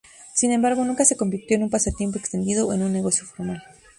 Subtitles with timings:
[0.33, 3.61] Sin embargo, nunca se convirtió en un pasatiempo extendido o en un negocio formal.